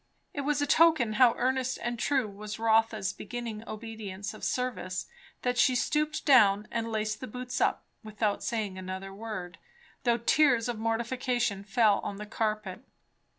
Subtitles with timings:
[0.33, 5.05] It was a token how earnest and true was Rotha's beginning obedience of service,
[5.43, 9.59] that she stooped down and laced the boots up, without saying another word,
[10.01, 12.83] though tears of mortification fell on the carpet.